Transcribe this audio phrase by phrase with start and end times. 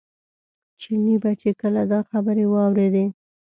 [0.81, 3.05] چیني به چې کله دا خبرې واورېدې.